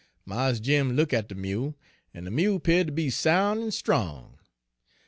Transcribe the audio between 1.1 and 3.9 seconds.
at de mule, en de mule 'peared ter be soun' en